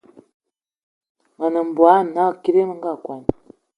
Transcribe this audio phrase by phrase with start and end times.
[1.37, 3.21] Me nem mbogue ana kiri me nga kwan